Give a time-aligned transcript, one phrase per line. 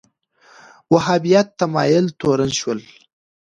[0.93, 2.79] وهابیت تمایل تورن شول